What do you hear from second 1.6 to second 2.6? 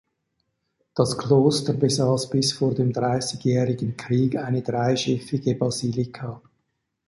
besaß bis